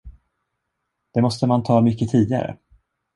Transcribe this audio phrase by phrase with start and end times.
[1.13, 2.57] Det måste man ta mycket tidigare.